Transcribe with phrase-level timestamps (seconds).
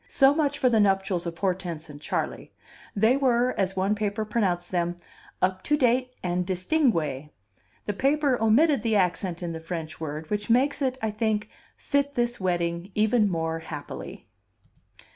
[0.07, 2.51] So much for the nuptials of Hortense and Charley;
[2.95, 4.97] they were, as one paper pronounced them,
[5.43, 7.29] "up to date and distingue."
[7.85, 12.15] The paper omitted the accent in the French word, which makes it, I think, fit
[12.15, 14.25] this wedding even more happily.